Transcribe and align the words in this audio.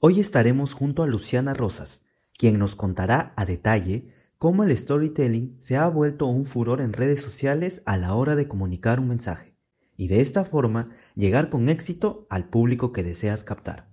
Hoy 0.00 0.20
estaremos 0.20 0.74
junto 0.74 1.02
a 1.02 1.08
Luciana 1.08 1.54
Rosas, 1.54 2.04
quien 2.38 2.60
nos 2.60 2.76
contará 2.76 3.32
a 3.34 3.44
detalle 3.44 4.06
cómo 4.38 4.62
el 4.62 4.76
storytelling 4.76 5.56
se 5.58 5.76
ha 5.76 5.88
vuelto 5.88 6.26
un 6.26 6.44
furor 6.44 6.80
en 6.80 6.92
redes 6.92 7.20
sociales 7.20 7.82
a 7.84 7.96
la 7.96 8.14
hora 8.14 8.36
de 8.36 8.46
comunicar 8.46 9.00
un 9.00 9.08
mensaje 9.08 9.56
y 9.96 10.06
de 10.06 10.20
esta 10.20 10.44
forma 10.44 10.90
llegar 11.16 11.50
con 11.50 11.68
éxito 11.68 12.28
al 12.30 12.48
público 12.48 12.92
que 12.92 13.02
deseas 13.02 13.42
captar. 13.42 13.88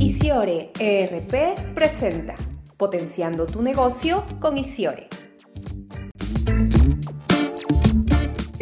Isiore 0.00 0.72
ERP 0.80 1.72
presenta 1.72 2.34
Potenciando 2.76 3.46
tu 3.46 3.62
negocio 3.62 4.26
con 4.40 4.58
Isiore. 4.58 5.08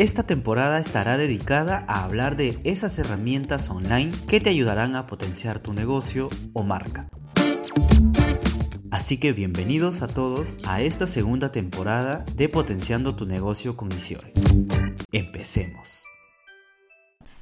Esta 0.02 0.24
temporada 0.24 0.80
estará 0.80 1.16
dedicada 1.16 1.84
a 1.86 2.02
hablar 2.02 2.36
de 2.36 2.58
esas 2.64 2.98
herramientas 2.98 3.70
online 3.70 4.10
que 4.26 4.40
te 4.40 4.50
ayudarán 4.50 4.96
a 4.96 5.06
potenciar 5.06 5.60
tu 5.60 5.72
negocio 5.72 6.29
o 6.54 6.64
marca. 6.64 7.06
Así 8.90 9.18
que 9.18 9.32
bienvenidos 9.32 10.02
a 10.02 10.08
todos 10.08 10.58
a 10.66 10.82
esta 10.82 11.07
segunda 11.07 11.52
temporada 11.52 12.24
de 12.34 12.48
Potenciando 12.48 13.14
tu 13.14 13.26
negocio 13.26 13.76
con 13.76 13.93
Isiore. 13.93 14.32
Empecemos. 15.12 16.01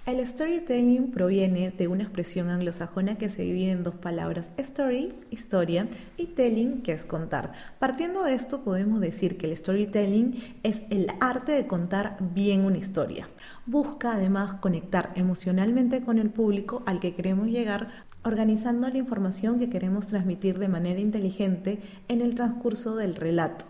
El 0.07 0.27
storytelling 0.27 1.11
proviene 1.11 1.73
de 1.77 1.87
una 1.87 2.05
expresión 2.05 2.49
anglosajona 2.49 3.19
que 3.19 3.29
se 3.29 3.43
divide 3.43 3.73
en 3.73 3.83
dos 3.83 3.97
palabras, 3.97 4.49
story, 4.57 5.13
historia, 5.29 5.89
y 6.17 6.25
telling, 6.29 6.81
que 6.81 6.93
es 6.93 7.05
contar. 7.05 7.53
Partiendo 7.79 8.25
de 8.25 8.33
esto, 8.33 8.63
podemos 8.63 9.01
decir 9.01 9.37
que 9.37 9.47
el 9.47 9.55
storytelling 9.55 10.57
es 10.63 10.81
el 10.89 11.09
arte 11.21 11.53
de 11.53 11.67
contar 11.67 12.17
bien 12.19 12.65
una 12.65 12.79
historia. 12.79 13.29
Busca 13.67 14.15
además 14.15 14.55
conectar 14.55 15.13
emocionalmente 15.17 16.01
con 16.01 16.19
el 16.19 16.31
público 16.31 16.83
al 16.87 16.99
que 16.99 17.15
queremos 17.15 17.49
llegar, 17.49 17.91
organizando 18.25 18.89
la 18.89 18.99
información 18.99 19.59
que 19.59 19.69
queremos 19.69 20.07
transmitir 20.07 20.59
de 20.59 20.69
manera 20.69 20.99
inteligente 20.99 21.79
en 22.09 22.23
el 22.23 22.35
transcurso 22.35 22.97
del 22.97 23.17
relato 23.17 23.67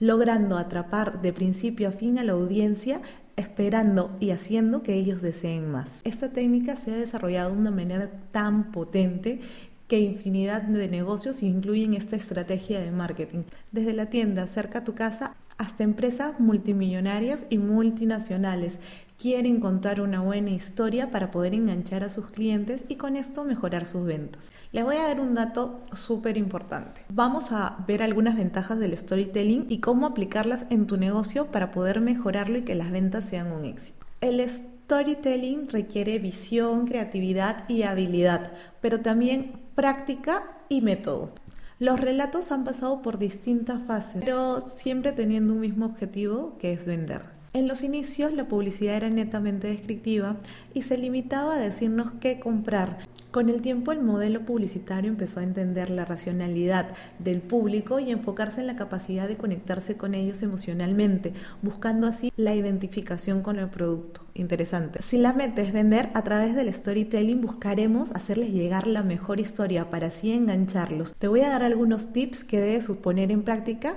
logrando 0.00 0.56
atrapar 0.56 1.22
de 1.22 1.32
principio 1.32 1.88
a 1.88 1.92
fin 1.92 2.20
a 2.20 2.22
la 2.22 2.30
audiencia 2.30 3.00
esperando 3.38 4.14
y 4.20 4.30
haciendo 4.30 4.82
que 4.82 4.94
ellos 4.94 5.22
deseen 5.22 5.70
más. 5.70 6.00
Esta 6.04 6.30
técnica 6.30 6.76
se 6.76 6.92
ha 6.92 6.96
desarrollado 6.96 7.54
de 7.54 7.60
una 7.60 7.70
manera 7.70 8.10
tan 8.32 8.72
potente 8.72 9.40
que 9.86 10.00
infinidad 10.00 10.62
de 10.62 10.88
negocios 10.88 11.42
incluyen 11.42 11.94
esta 11.94 12.16
estrategia 12.16 12.80
de 12.80 12.90
marketing, 12.90 13.44
desde 13.72 13.94
la 13.94 14.06
tienda 14.06 14.46
cerca 14.46 14.80
a 14.80 14.84
tu 14.84 14.94
casa 14.94 15.34
hasta 15.56 15.82
empresas 15.82 16.38
multimillonarias 16.38 17.46
y 17.48 17.58
multinacionales 17.58 18.78
quieren 19.18 19.58
contar 19.58 20.00
una 20.00 20.20
buena 20.20 20.50
historia 20.50 21.10
para 21.10 21.32
poder 21.32 21.52
enganchar 21.52 22.04
a 22.04 22.10
sus 22.10 22.26
clientes 22.26 22.84
y 22.88 22.94
con 22.94 23.16
esto 23.16 23.42
mejorar 23.42 23.84
sus 23.84 24.04
ventas. 24.06 24.44
Les 24.70 24.84
voy 24.84 24.96
a 24.96 25.08
dar 25.08 25.20
un 25.20 25.34
dato 25.34 25.80
súper 25.92 26.36
importante. 26.36 27.04
Vamos 27.08 27.50
a 27.50 27.84
ver 27.88 28.02
algunas 28.02 28.36
ventajas 28.36 28.78
del 28.78 28.96
storytelling 28.96 29.66
y 29.68 29.80
cómo 29.80 30.06
aplicarlas 30.06 30.66
en 30.70 30.86
tu 30.86 30.96
negocio 30.96 31.46
para 31.46 31.72
poder 31.72 32.00
mejorarlo 32.00 32.58
y 32.58 32.62
que 32.62 32.76
las 32.76 32.92
ventas 32.92 33.24
sean 33.24 33.50
un 33.50 33.64
éxito. 33.64 34.06
El 34.20 34.40
storytelling 34.48 35.68
requiere 35.68 36.18
visión, 36.20 36.86
creatividad 36.86 37.68
y 37.68 37.82
habilidad, 37.82 38.52
pero 38.80 39.00
también 39.00 39.60
práctica 39.74 40.44
y 40.68 40.80
método. 40.80 41.34
Los 41.80 42.00
relatos 42.00 42.52
han 42.52 42.64
pasado 42.64 43.02
por 43.02 43.18
distintas 43.18 43.82
fases, 43.82 44.22
pero 44.24 44.68
siempre 44.68 45.12
teniendo 45.12 45.54
un 45.54 45.60
mismo 45.60 45.86
objetivo 45.86 46.56
que 46.58 46.72
es 46.72 46.86
vender. 46.86 47.37
En 47.54 47.66
los 47.66 47.82
inicios 47.82 48.32
la 48.32 48.46
publicidad 48.46 48.96
era 48.96 49.08
netamente 49.08 49.68
descriptiva 49.68 50.36
y 50.74 50.82
se 50.82 50.98
limitaba 50.98 51.54
a 51.54 51.58
decirnos 51.58 52.12
qué 52.20 52.38
comprar. 52.38 52.98
Con 53.30 53.48
el 53.48 53.60
tiempo 53.60 53.92
el 53.92 54.02
modelo 54.02 54.44
publicitario 54.46 55.10
empezó 55.10 55.40
a 55.40 55.42
entender 55.42 55.90
la 55.90 56.04
racionalidad 56.04 56.88
del 57.18 57.40
público 57.40 58.00
y 58.00 58.10
enfocarse 58.10 58.60
en 58.60 58.66
la 58.66 58.76
capacidad 58.76 59.28
de 59.28 59.36
conectarse 59.36 59.96
con 59.96 60.14
ellos 60.14 60.42
emocionalmente, 60.42 61.32
buscando 61.62 62.06
así 62.06 62.32
la 62.36 62.54
identificación 62.54 63.42
con 63.42 63.58
el 63.58 63.68
producto. 63.68 64.22
Interesante. 64.34 65.02
Si 65.02 65.18
la 65.18 65.32
meta 65.32 65.60
es 65.60 65.72
vender, 65.72 66.10
a 66.14 66.22
través 66.22 66.54
del 66.54 66.72
storytelling 66.72 67.40
buscaremos 67.40 68.12
hacerles 68.12 68.50
llegar 68.50 68.86
la 68.86 69.02
mejor 69.02 69.40
historia 69.40 69.90
para 69.90 70.06
así 70.06 70.32
engancharlos. 70.32 71.14
Te 71.18 71.28
voy 71.28 71.40
a 71.40 71.50
dar 71.50 71.62
algunos 71.62 72.12
tips 72.12 72.44
que 72.44 72.60
debes 72.60 72.88
poner 72.88 73.30
en 73.30 73.42
práctica 73.42 73.96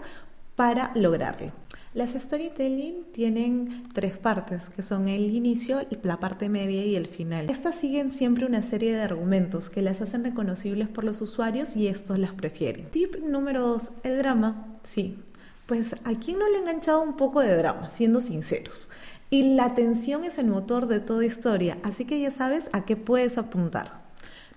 para 0.62 0.92
lograrlo. 0.94 1.52
Las 1.96 2.12
storytelling 2.12 3.06
tienen 3.12 3.90
tres 3.96 4.16
partes, 4.16 4.70
que 4.70 4.84
son 4.84 5.08
el 5.08 5.34
inicio, 5.34 5.88
la 6.04 6.20
parte 6.20 6.50
media 6.50 6.86
y 6.86 6.96
el 6.96 7.08
final. 7.08 7.50
Estas 7.50 7.74
siguen 7.74 8.12
siempre 8.12 8.46
una 8.46 8.62
serie 8.62 8.94
de 8.94 9.02
argumentos 9.02 9.72
que 9.72 9.82
las 9.82 10.02
hacen 10.02 10.24
reconocibles 10.24 10.88
por 10.88 11.04
los 11.04 11.20
usuarios 11.20 11.76
y 11.76 11.88
estos 11.88 12.20
las 12.20 12.34
prefieren. 12.34 12.92
Tip 12.92 13.16
número 13.24 13.62
dos, 13.62 13.92
el 14.04 14.20
drama. 14.20 14.68
Sí, 14.84 15.18
pues 15.66 15.94
a 15.94 16.14
quién 16.24 16.38
no 16.38 16.48
le 16.48 16.58
ha 16.58 16.62
enganchado 16.62 17.02
un 17.02 17.18
poco 17.18 17.40
de 17.40 17.56
drama, 17.56 17.90
siendo 17.90 18.22
sinceros. 18.22 18.88
Y 19.32 19.56
la 19.56 19.74
tensión 19.74 20.26
es 20.26 20.38
el 20.38 20.46
motor 20.46 20.86
de 20.86 21.00
toda 21.00 21.26
historia, 21.26 21.80
así 21.82 22.06
que 22.06 22.20
ya 22.20 22.30
sabes 22.30 22.70
a 22.72 22.86
qué 22.86 22.96
puedes 22.96 23.40
apuntar. 23.40 24.00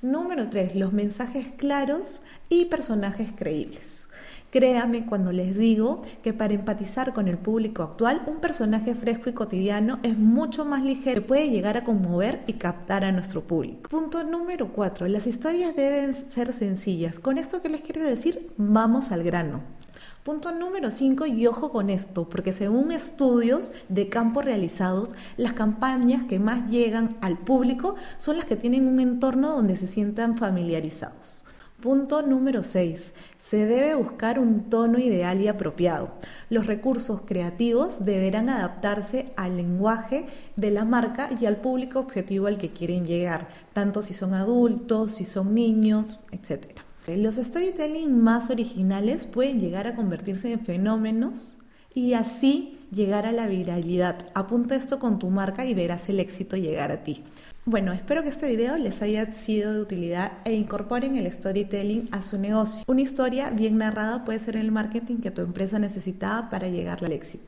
Número 0.03 0.51
tres, 0.51 0.75
los 0.75 0.93
mensajes 0.93 1.47
claros 1.57 2.21
y 2.51 2.67
personajes 2.67 3.31
creíbles. 3.35 4.09
Créame 4.55 5.05
cuando 5.05 5.33
les 5.33 5.59
digo 5.59 6.03
que 6.23 6.33
para 6.33 6.55
empatizar 6.55 7.13
con 7.13 7.27
el 7.27 7.39
público 7.39 7.83
actual, 7.83 8.23
un 8.27 8.37
personaje 8.37 8.95
fresco 8.95 9.29
y 9.29 9.33
cotidiano 9.33 9.99
es 10.05 10.17
mucho 10.17 10.65
más 10.65 10.85
ligero, 10.85 11.27
puede 11.27 11.51
llegar 11.51 11.77
a 11.77 11.83
conmover 11.83 12.45
y 12.47 12.53
captar 12.53 13.05
a 13.05 13.11
nuestro 13.11 13.43
público. 13.43 13.91
Punto 13.91 14.23
número 14.23 14.69
4. 14.69 15.09
Las 15.09 15.27
historias 15.27 15.75
deben 15.75 16.15
ser 16.15 16.53
sencillas. 16.53 17.19
¿Con 17.19 17.37
esto 17.37 17.63
qué 17.63 17.69
les 17.69 17.81
quiero 17.81 18.05
decir? 18.05 18.53
Vamos 18.57 19.11
al 19.11 19.25
grano. 19.25 19.61
Punto 20.23 20.53
número 20.53 20.93
5, 20.93 21.27
y 21.27 21.49
ojo 21.49 21.73
con 21.73 21.91
esto, 21.91 22.29
porque 22.29 22.53
según 22.53 22.93
estudios 22.93 23.73
de 23.89 24.09
campo 24.09 24.41
realizados, 24.41 25.11
las 25.37 25.55
campañas 25.55 26.23
que 26.29 26.39
más 26.39 26.71
llegan 26.71 27.17
al 27.23 27.39
público 27.39 27.97
son 28.19 28.37
las 28.37 28.45
que 28.47 28.55
tienen 28.55 28.87
un 28.87 29.01
entorno 29.01 29.49
donde 29.49 29.75
se 29.75 29.89
sientan 29.89 30.39
familiarizados. 30.39 31.45
Punto 31.83 32.23
número 32.23 32.63
6. 32.63 33.13
Se 33.55 33.67
debe 33.67 33.95
buscar 33.95 34.41
un 34.41 34.69
tono 34.69 34.99
ideal 34.99 35.41
y 35.41 35.47
apropiado. 35.47 36.11
Los 36.51 36.67
recursos 36.67 37.21
creativos 37.25 38.05
deberán 38.05 38.49
adaptarse 38.49 39.27
al 39.37 39.57
lenguaje 39.57 40.27
de 40.57 40.73
la 40.73 40.85
marca 40.85 41.31
y 41.41 41.47
al 41.47 41.59
público 41.59 42.01
objetivo 42.01 42.49
al 42.49 42.59
que 42.59 42.71
quieren 42.71 43.07
llegar, 43.07 43.47
tanto 43.73 44.03
si 44.03 44.13
son 44.13 44.35
adultos, 44.35 45.13
si 45.13 45.25
son 45.25 45.55
niños, 45.55 46.19
etc. 46.33 46.81
Los 47.07 47.37
storytelling 47.37 48.21
más 48.21 48.51
originales 48.51 49.25
pueden 49.25 49.61
llegar 49.61 49.87
a 49.87 49.95
convertirse 49.95 50.51
en 50.51 50.59
fenómenos 50.59 51.59
y 51.95 52.15
así 52.15 52.81
llegar 52.95 53.27
a 53.27 53.33
la 53.33 53.47
viralidad. 53.47 54.27
Apunta 54.35 54.77
esto 54.77 54.99
con 54.99 55.19
tu 55.19 55.31
marca 55.31 55.65
y 55.65 55.75
verás 55.75 56.09
el 56.09 56.21
éxito 56.21 56.57
llegar 56.57 56.93
a 56.93 57.03
ti. 57.03 57.25
Bueno, 57.67 57.93
espero 57.93 58.23
que 58.23 58.29
este 58.29 58.49
video 58.49 58.77
les 58.77 59.01
haya 59.01 59.33
sido 59.33 59.73
de 59.73 59.81
utilidad 59.81 60.33
e 60.45 60.53
incorporen 60.53 61.17
el 61.17 61.31
storytelling 61.33 62.09
a 62.13 62.23
su 62.23 62.39
negocio. 62.39 62.85
Una 62.87 63.01
historia 63.01 63.51
bien 63.51 63.79
narrada 63.79 64.25
puede 64.25 64.39
ser 64.39 64.57
el 64.57 64.71
marketing 64.71 65.17
que 65.17 65.31
tu 65.31 65.41
empresa 65.41 65.79
necesitaba 65.79 66.51
para 66.51 66.69
llegar 66.69 67.03
al 67.03 67.13
éxito. 67.13 67.47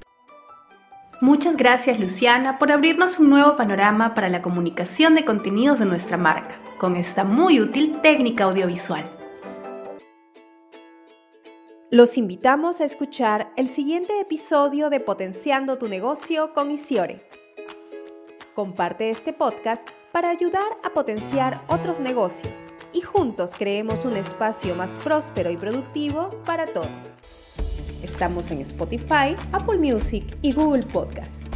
Muchas 1.20 1.56
gracias 1.56 1.98
Luciana 1.98 2.58
por 2.58 2.72
abrirnos 2.72 3.18
un 3.18 3.30
nuevo 3.30 3.56
panorama 3.56 4.14
para 4.14 4.28
la 4.28 4.42
comunicación 4.42 5.14
de 5.14 5.24
contenidos 5.24 5.78
de 5.78 5.86
nuestra 5.86 6.16
marca, 6.16 6.56
con 6.78 6.96
esta 6.96 7.24
muy 7.24 7.60
útil 7.60 8.00
técnica 8.02 8.44
audiovisual. 8.44 9.15
Los 11.90 12.18
invitamos 12.18 12.80
a 12.80 12.84
escuchar 12.84 13.52
el 13.56 13.68
siguiente 13.68 14.20
episodio 14.20 14.90
de 14.90 14.98
Potenciando 14.98 15.78
tu 15.78 15.86
negocio 15.86 16.52
con 16.52 16.72
Isiore. 16.72 17.24
Comparte 18.56 19.08
este 19.08 19.32
podcast 19.32 19.88
para 20.10 20.30
ayudar 20.30 20.66
a 20.82 20.90
potenciar 20.90 21.60
otros 21.68 22.00
negocios 22.00 22.52
y 22.92 23.02
juntos 23.02 23.52
creemos 23.56 24.04
un 24.04 24.16
espacio 24.16 24.74
más 24.74 24.90
próspero 25.04 25.48
y 25.48 25.56
productivo 25.56 26.30
para 26.44 26.66
todos. 26.66 26.88
Estamos 28.02 28.50
en 28.50 28.62
Spotify, 28.62 29.36
Apple 29.52 29.78
Music 29.78 30.36
y 30.42 30.54
Google 30.54 30.86
Podcast. 30.86 31.55